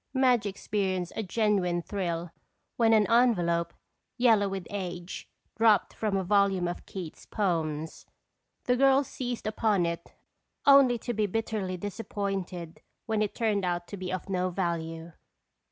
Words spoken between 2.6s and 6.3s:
when an envelope, yellow with age, dropped from a